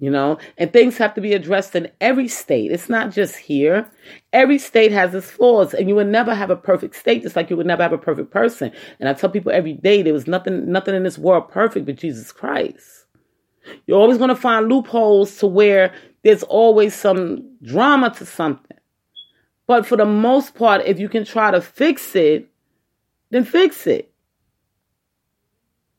[0.00, 2.72] you know, and things have to be addressed in every state.
[2.72, 3.86] It's not just here.
[4.32, 7.50] Every state has its flaws, and you would never have a perfect state, just like
[7.50, 8.72] you would never have a perfect person.
[8.98, 11.96] And I tell people every day there was nothing, nothing in this world perfect but
[11.96, 13.04] Jesus Christ.
[13.86, 15.92] You're always going to find loopholes to where
[16.24, 18.69] there's always some drama to something.
[19.70, 22.48] But for the most part, if you can try to fix it,
[23.30, 24.12] then fix it.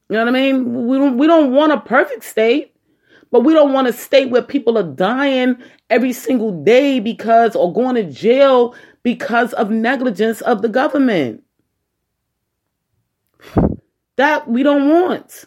[0.09, 0.87] You know what I mean?
[0.87, 2.75] We don't, we don't want a perfect state.
[3.31, 5.55] But we don't want a state where people are dying
[5.89, 11.41] every single day because or going to jail because of negligence of the government.
[14.17, 15.45] That we don't want.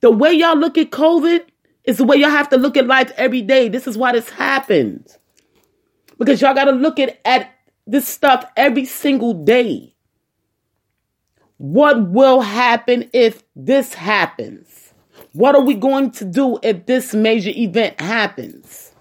[0.00, 1.44] The way y'all look at COVID
[1.84, 3.68] is the way y'all have to look at life every day.
[3.68, 5.18] This is why this happens.
[6.18, 7.52] Because y'all got to look at, at
[7.86, 9.94] this stuff every single day.
[11.58, 14.92] What will happen if this happens?
[15.32, 18.92] What are we going to do if this major event happens?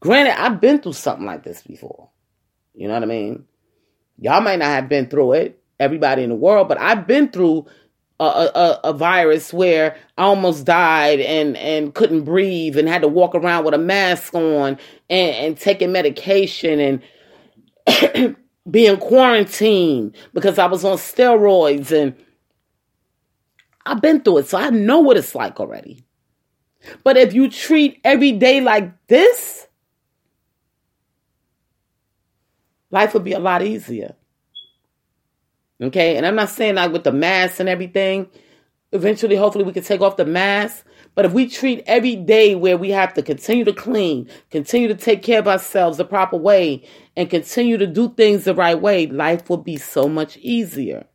[0.00, 2.10] Granted, I've been through something like this before.
[2.74, 3.44] You know what I mean?
[4.18, 7.66] Y'all might not have been through it, everybody in the world, but I've been through
[8.20, 13.08] a, a, a, virus where I almost died and, and couldn't breathe and had to
[13.08, 14.76] walk around with a mask on
[15.10, 17.02] and, and taking medication
[17.86, 18.36] and
[18.70, 22.14] being quarantined because I was on steroids and
[23.86, 26.04] I've been through it, so I know what it's like already.
[27.04, 29.66] But if you treat every day like this,
[32.90, 34.14] life would be a lot easier.
[35.80, 38.28] Okay, and I'm not saying like with the mask and everything.
[38.92, 40.84] Eventually, hopefully, we can take off the mask.
[41.18, 44.94] But if we treat every day where we have to continue to clean, continue to
[44.94, 46.84] take care of ourselves the proper way,
[47.16, 51.08] and continue to do things the right way, life will be so much easier.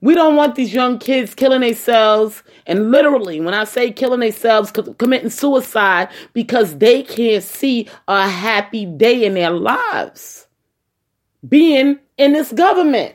[0.00, 4.72] We don't want these young kids killing themselves, and literally, when I say killing themselves,
[4.72, 10.48] committing suicide because they can't see a happy day in their lives
[11.48, 13.14] being in this government.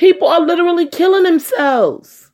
[0.00, 2.30] People are literally killing themselves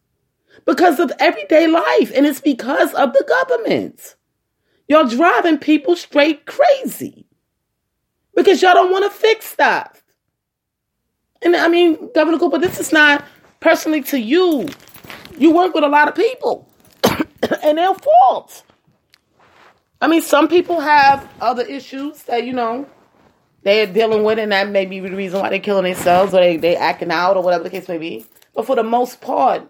[0.66, 4.14] because of everyday life, and it's because of the government.
[4.86, 7.26] Y'all driving people straight crazy
[8.36, 10.00] because y'all don't want to fix stuff.
[11.42, 13.24] And I mean, Governor Cooper, this is not
[13.58, 14.68] personally to you.
[15.36, 16.68] You work with a lot of people,
[17.64, 18.62] and their fault.
[20.00, 22.88] I mean, some people have other issues that, you know,
[23.66, 26.56] they're dealing with, and that may be the reason why they're killing themselves or they,
[26.56, 28.24] they acting out or whatever the case may be.
[28.54, 29.68] But for the most part,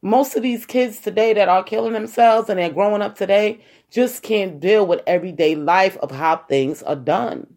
[0.00, 3.60] most of these kids today that are killing themselves and they're growing up today
[3.90, 7.48] just can't deal with everyday life of how things are done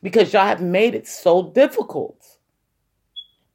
[0.00, 2.38] because y'all have made it so difficult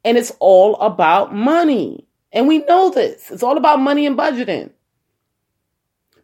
[0.04, 2.06] and it's all about money.
[2.34, 3.30] And we know this.
[3.30, 4.72] It's all about money and budgeting.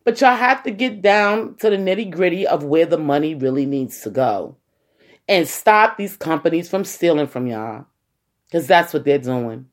[0.04, 3.64] But y'all have to get down to the nitty gritty of where the money really
[3.64, 4.56] needs to go
[5.30, 7.86] and stop these companies from stealing from y'all
[8.48, 9.66] because that's what they're doing.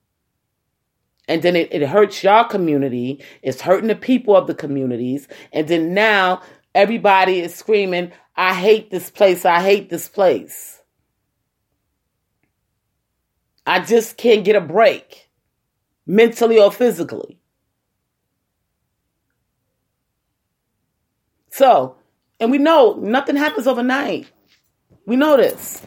[1.27, 5.27] And then it, it hurts y'all community, it's hurting the people of the communities.
[5.51, 6.43] And then now
[6.75, 10.79] everybody is screaming, I hate this place, I hate this place.
[13.65, 15.31] I just can't get a break,
[16.05, 17.39] mentally or physically.
[21.49, 21.95] So,
[22.39, 24.31] and we know nothing happens overnight.
[25.07, 25.81] We know this.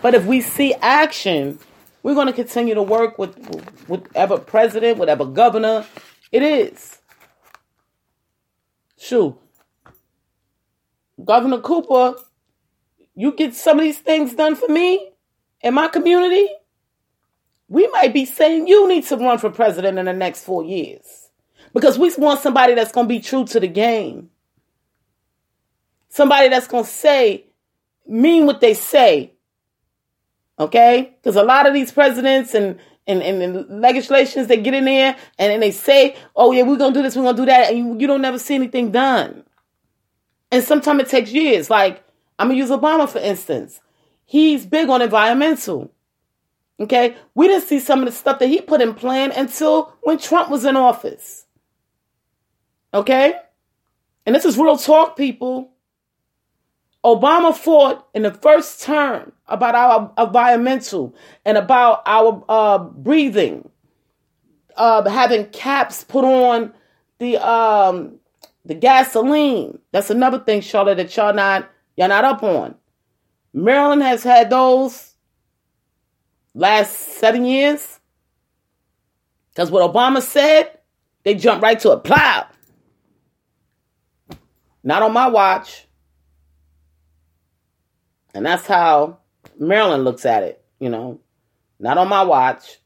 [0.00, 1.58] But if we see action,
[2.02, 3.34] we're going to continue to work with
[3.88, 5.84] whatever president, whatever governor
[6.30, 7.00] it is.
[8.96, 9.36] Shoo.
[11.24, 12.14] Governor Cooper,
[13.16, 15.10] you get some of these things done for me
[15.60, 16.48] in my community,
[17.68, 21.30] we might be saying you need to run for president in the next four years
[21.72, 24.30] because we want somebody that's going to be true to the game.
[26.08, 27.46] Somebody that's going to say,
[28.06, 29.32] mean what they say.
[30.58, 31.14] Okay?
[31.20, 35.52] Because a lot of these presidents and, and, and, legislations, they get in there and,
[35.52, 37.70] and they say, oh, yeah, we're to do this, we're to do that.
[37.70, 39.44] And you, you don't never see anything done.
[40.50, 41.70] And sometimes it takes years.
[41.70, 42.04] Like,
[42.38, 43.80] I'm to use Obama, for instance.
[44.24, 45.90] He's big on environmental.
[46.78, 47.16] Okay?
[47.34, 50.50] We didn't see some of the stuff that he put in plan until when Trump
[50.50, 51.46] was in office.
[52.94, 53.34] Okay?
[54.26, 55.71] And this is real talk, people.
[57.04, 63.68] Obama fought in the first term about our environmental and about our uh, breathing,
[64.76, 66.72] uh, having caps put on
[67.18, 68.18] the um,
[68.64, 69.78] the gasoline.
[69.90, 72.76] That's another thing, Charlotte, that y'all not y'all not up on.
[73.52, 75.14] Maryland has had those
[76.54, 77.98] last seven years.
[79.50, 80.78] Because what Obama said,
[81.24, 82.46] they jumped right to a Plow.
[84.82, 85.86] Not on my watch.
[88.34, 89.18] And that's how
[89.58, 91.20] Maryland looks at it, you know.
[91.78, 92.78] Not on my watch.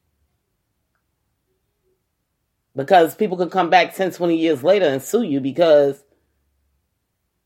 [2.74, 6.02] Because people could come back 10, 20 years later and sue you because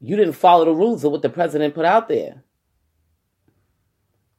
[0.01, 2.42] you didn't follow the rules of what the president put out there.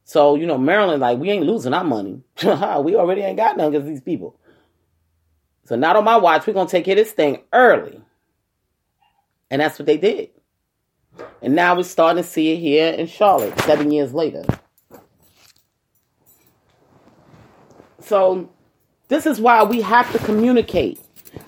[0.03, 2.21] So, you know, Maryland, like, we ain't losing our money.
[2.43, 4.37] we already ain't got none against these people.
[5.65, 6.45] So, not on my watch.
[6.45, 8.01] We're going to take care of this thing early.
[9.49, 10.31] And that's what they did.
[11.41, 14.43] And now we're starting to see it here in Charlotte, seven years later.
[17.99, 18.49] So,
[19.07, 20.99] this is why we have to communicate.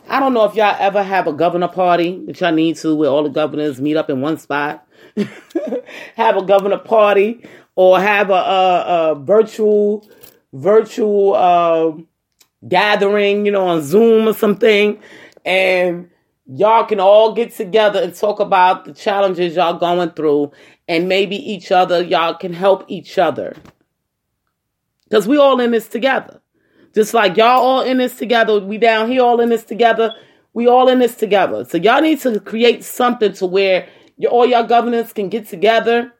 [0.09, 3.09] I don't know if y'all ever have a governor party, which y'all need to, where
[3.09, 4.87] all the governors meet up in one spot.
[6.15, 7.45] have a governor party
[7.75, 10.07] or have a, a, a virtual
[10.53, 11.91] virtual uh,
[12.67, 14.99] gathering, you know, on Zoom or something,
[15.43, 16.09] and
[16.45, 20.51] y'all can all get together and talk about the challenges y'all going through,
[20.87, 23.55] and maybe each other y'all can help each other
[25.05, 26.41] because we all in this together.
[26.93, 30.13] Just like y'all all in this together, we down here all in this together.
[30.53, 31.65] We all in this together.
[31.65, 33.87] So y'all need to create something to where
[34.29, 36.13] all y'all governors can get together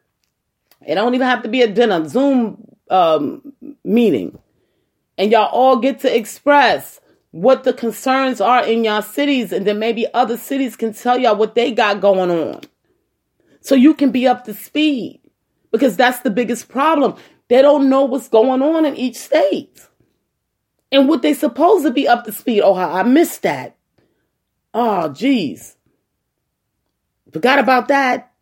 [0.86, 3.52] it don't even have to be a dinner, Zoom um,
[3.84, 4.38] meeting.
[5.16, 7.00] And y'all all get to express
[7.34, 11.34] what the concerns are in y'all cities, and then maybe other cities can tell y'all
[11.34, 12.60] what they got going on.
[13.60, 15.20] So you can be up to speed.
[15.72, 17.16] Because that's the biggest problem.
[17.48, 19.84] They don't know what's going on in each state.
[20.92, 22.62] And what they supposed to be up to speed.
[22.62, 23.76] Oh, I missed that.
[24.72, 25.76] Oh, geez.
[27.32, 28.32] Forgot about that.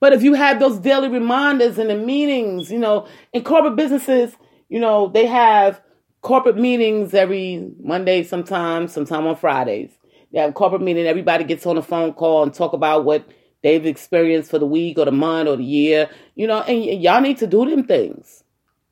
[0.00, 4.34] But if you have those daily reminders and the meetings, you know, in corporate businesses,
[4.68, 5.80] you know, they have
[6.20, 9.90] corporate meetings every Monday sometimes, sometime on Fridays.
[10.32, 13.26] They have corporate meeting, everybody gets on a phone call and talk about what
[13.62, 17.02] they've experienced for the week or the month or the year, you know, and, and
[17.02, 18.44] y'all need to do them things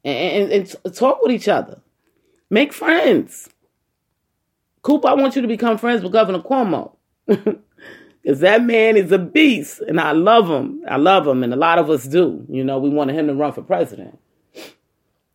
[0.04, 1.80] and, and, and talk with each other.
[2.50, 3.48] Make friends.
[4.82, 6.96] Coop, I want you to become friends with Governor Cuomo.
[8.22, 10.82] Because that man is a beast, and I love him.
[10.86, 12.44] I love him, and a lot of us do.
[12.50, 14.18] You know, we wanted him to run for president.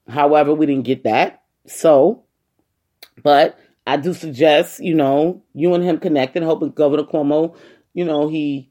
[0.08, 1.43] However, we didn't get that.
[1.66, 2.24] So,
[3.24, 7.56] but I do suggest, you know, you and him connect connecting, hoping Governor Cuomo,
[7.94, 8.70] you know, he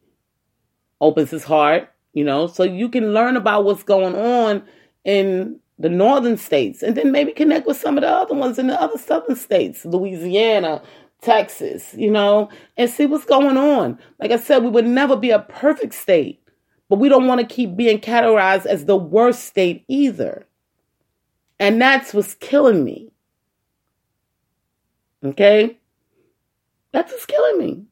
[1.01, 4.63] opens his heart, you know, so you can learn about what's going on
[5.05, 8.69] in the northern states and then maybe connect with some of the other ones in
[8.69, 10.83] the other southern states, Louisiana,
[11.21, 13.99] Texas, you know, and see what's going on.
[14.19, 16.41] Like I said, we would never be a perfect state,
[16.89, 20.47] but we don't want to keep being categorized as the worst state either.
[21.59, 23.13] And that's what's killing me.
[25.25, 25.79] Okay?
[26.93, 27.87] That's what's killing me.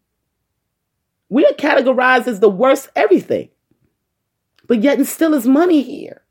[1.28, 3.50] We are categorized as the worst everything,
[4.66, 6.22] but yet and still is money here.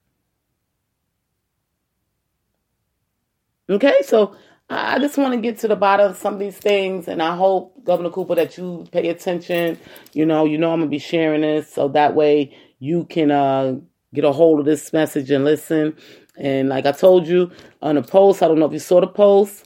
[3.69, 4.35] Okay, so
[4.69, 7.35] I just want to get to the bottom of some of these things, and I
[7.35, 9.79] hope, Governor Cooper, that you pay attention.
[10.13, 13.75] You know, you know I'm gonna be sharing this, so that way you can uh,
[14.13, 15.95] get a hold of this message and listen.
[16.39, 19.07] And like I told you on the post, I don't know if you saw the
[19.07, 19.65] post.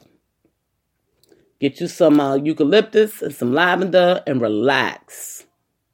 [1.59, 5.45] Get you some uh, eucalyptus and some lavender and relax,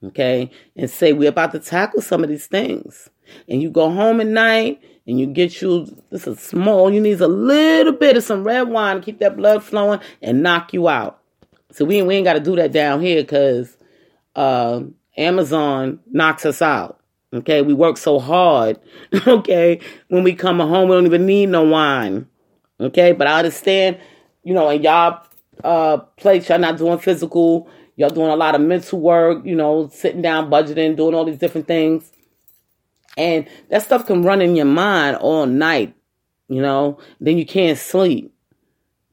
[0.03, 0.49] okay?
[0.75, 3.09] And say we're about to tackle some of these things.
[3.47, 7.19] And you go home at night and you get you this is small you need
[7.19, 10.88] a little bit of some red wine to keep that blood flowing and knock you
[10.88, 11.19] out
[11.71, 13.75] so we, we ain't got to do that down here because
[14.36, 14.82] uh,
[15.17, 16.99] amazon knocks us out
[17.34, 17.61] okay?
[17.61, 18.80] We work so hard
[19.27, 19.80] okay?
[20.07, 22.27] When we come home we don't even need no wine
[22.80, 23.11] okay?
[23.11, 23.97] But i understand
[24.43, 25.25] you know in y'all
[25.63, 29.89] uh place y'all not doing physical y'all doing a lot of mental work you know
[29.89, 32.11] sitting down budgeting doing all these different things.
[33.17, 35.93] And that stuff can run in your mind all night,
[36.47, 38.34] you know, then you can't sleep.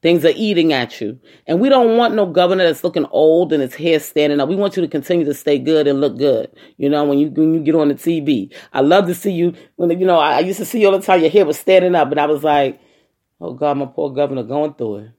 [0.07, 1.19] Things are eating at you.
[1.47, 4.47] And we don't want no governor that's looking old and his hair standing up.
[4.47, 6.49] We want you to continue to stay good and look good.
[6.77, 8.55] You know, when you when you get on the TV.
[8.71, 10.97] I love to see you when you know, I, I used to see you all
[10.97, 12.79] the time your hair was standing up and I was like,
[13.41, 15.11] Oh God, my poor governor going through it.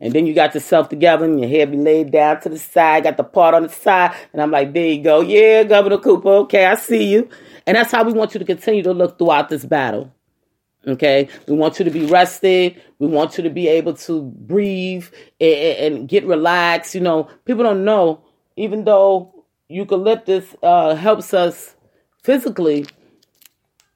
[0.00, 3.04] And then you got yourself together and your hair be laid down to the side,
[3.04, 5.22] got the part on the side, and I'm like, there you go.
[5.22, 7.30] Yeah, Governor Cooper, okay, I see you.
[7.66, 10.12] And that's how we want you to continue to look throughout this battle.
[10.86, 12.80] Okay, we want you to be rested.
[12.98, 15.06] We want you to be able to breathe
[15.40, 16.94] and, and get relaxed.
[16.94, 18.22] You know, people don't know,
[18.56, 21.74] even though eucalyptus uh, helps us
[22.22, 22.86] physically,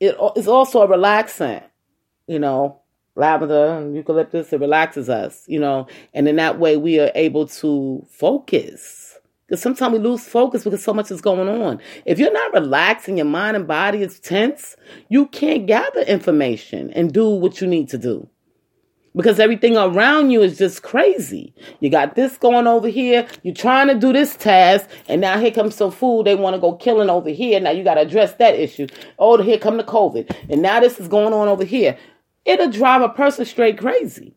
[0.00, 1.64] it is also a relaxant.
[2.26, 2.80] You know,
[3.16, 4.52] lavender and eucalyptus.
[4.52, 9.07] It relaxes us, you know, and in that way we are able to focus.
[9.48, 11.80] Because sometimes we lose focus because so much is going on.
[12.04, 14.76] If you're not relaxed and your mind and body is tense,
[15.08, 18.28] you can't gather information and do what you need to do
[19.18, 21.52] because everything around you is just crazy.
[21.80, 23.26] You got this going over here.
[23.42, 26.26] You're trying to do this task, and now here comes some food.
[26.26, 27.58] They want to go killing over here.
[27.58, 28.86] Now you got to address that issue.
[29.18, 31.98] Oh, here come the COVID, and now this is going on over here.
[32.44, 34.36] It'll drive a person straight crazy.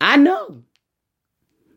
[0.00, 0.64] I know.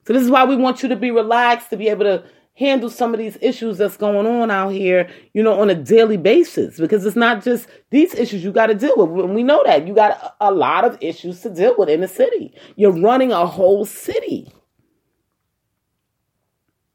[0.10, 2.24] So this is why we want you to be relaxed to be able to
[2.56, 6.18] handle some of these issues that's going on out here, you know, on a daily
[6.18, 6.80] basis.
[6.80, 9.30] Because it's not just these issues you got to deal with.
[9.30, 12.56] We know that you got a lot of issues to deal with in the city.
[12.76, 14.52] You're running a whole city.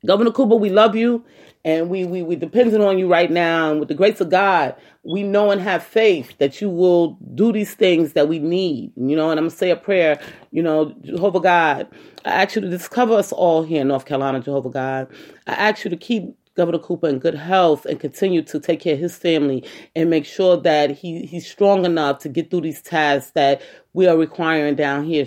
[0.05, 1.25] Governor Cooper, we love you
[1.65, 4.75] and we we we depending on you right now and with the grace of God,
[5.03, 8.93] we know and have faith that you will do these things that we need.
[8.97, 11.89] You know, and I'm gonna say a prayer, you know, Jehovah God,
[12.25, 15.09] I ask you to discover us all here in North Carolina, Jehovah God.
[15.47, 18.95] I ask you to keep Governor Cooper in good health and continue to take care
[18.95, 19.65] of his family
[19.97, 23.61] and make sure that he, he's strong enough to get through these tasks that
[23.95, 25.25] we are requiring down here,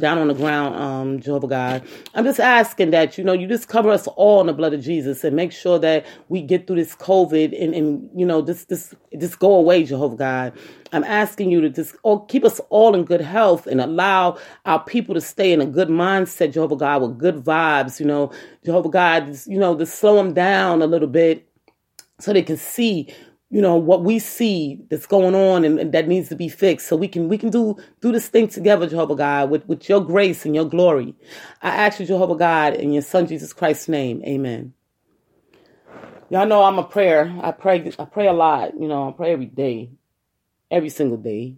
[0.00, 1.82] down on the ground, um, Jehovah God.
[2.14, 4.80] I'm just asking that, you know, you just cover us all in the blood of
[4.80, 8.64] Jesus and make sure that we get through this COVID and, and you know, this,
[8.64, 10.52] this, just go away, Jehovah God.
[10.92, 14.82] I'm asking you to just oh, keep us all in good health and allow our
[14.82, 18.32] people to stay in a good mindset, Jehovah God, with good vibes, you know,
[18.64, 21.46] Jehovah God, you know, to slow them down a little bit
[22.18, 23.12] so they can see
[23.50, 26.88] you know what we see that's going on and, and, that needs to be fixed.
[26.88, 30.00] So we can we can do do this thing together jehovah god with with your
[30.00, 31.14] grace and your glory.
[31.62, 34.22] I ask you jehovah god in your son jesus christ's name.
[34.24, 34.74] Amen.
[36.28, 37.32] Y'all know i'm a prayer.
[37.40, 38.78] I pray i pray a lot.
[38.78, 39.90] You know i pray every day
[40.70, 41.56] every single day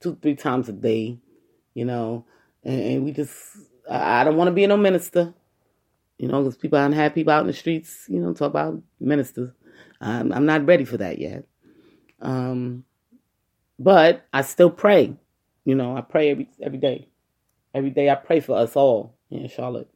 [0.00, 1.18] two three times a day
[1.74, 2.26] you know.
[2.62, 3.34] And, and we just
[3.90, 5.32] i, I don't want to be no minister.
[6.18, 8.82] You know because people are unhappy people out in the streets you know talk about
[9.00, 9.52] ministers
[10.00, 11.44] I'm, I'm not ready for that yet.
[12.20, 12.84] Um,
[13.78, 15.14] but I still pray.
[15.64, 17.08] You know, I pray every every day.
[17.74, 19.90] Every day I pray for us all in Charlotte.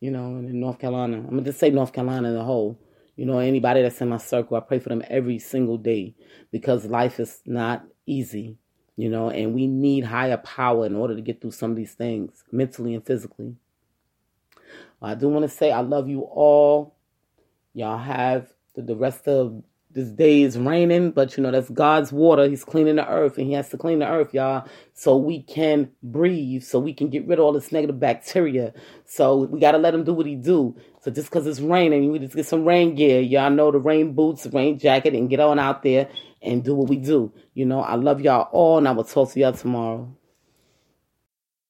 [0.00, 1.18] You know, and in North Carolina.
[1.18, 2.80] I'm gonna just say North Carolina as a whole.
[3.16, 6.14] You know, anybody that's in my circle, I pray for them every single day
[6.50, 8.56] because life is not easy.
[8.96, 11.94] You know, and we need higher power in order to get through some of these
[11.94, 13.56] things, mentally and physically.
[15.02, 16.96] I do want to say I love you all.
[17.72, 19.62] Y'all have the, the rest of
[19.92, 22.48] this day is raining, but you know, that's God's water.
[22.48, 25.90] He's cleaning the earth and he has to clean the earth, y'all, so we can
[26.02, 28.72] breathe, so we can get rid of all this negative bacteria.
[29.04, 30.76] So we got to let him do what he do.
[31.02, 33.20] So just because it's raining, we just get some rain gear.
[33.20, 36.08] Y'all know the rain boots, rain jacket, and get on out there
[36.40, 37.32] and do what we do.
[37.54, 40.14] You know, I love y'all all, and I will talk to y'all tomorrow.